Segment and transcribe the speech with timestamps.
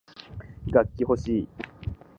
[0.65, 1.49] 楽器ほしい